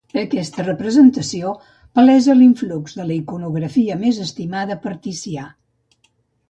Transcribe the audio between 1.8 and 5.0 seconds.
palesa l'influx de la iconografia més estimada per